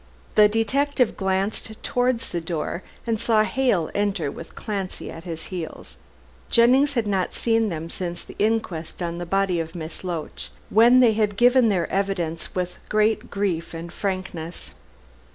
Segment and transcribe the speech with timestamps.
[0.33, 5.97] The detective glanced towards the door and saw Hale enter with Clancy at his heels.
[6.49, 11.01] Jennings had not seen them since the inquest on the body of Miss Loach, when
[11.01, 14.73] they had given their evidence with great grief and frankness.